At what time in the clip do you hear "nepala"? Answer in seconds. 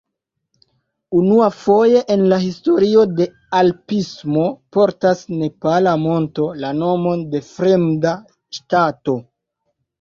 5.43-5.95